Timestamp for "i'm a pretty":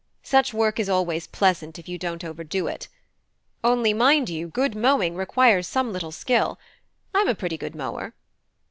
7.13-7.55